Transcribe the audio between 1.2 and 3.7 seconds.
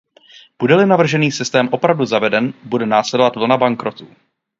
systém opravdu zaveden, bude následovat vlna